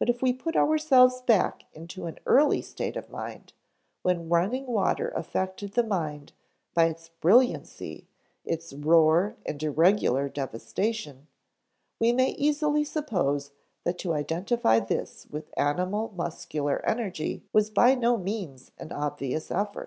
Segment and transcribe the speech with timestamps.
[0.00, 3.52] But if we put ourselves back into an early state of mind,
[4.02, 6.32] when running water affected the mind
[6.74, 8.08] by its brilliancy,
[8.44, 11.28] its roar and irregular devastation,
[12.00, 13.52] we may easily suppose
[13.84, 19.84] that to identify this with animal muscular energy was by no means an obvious effort."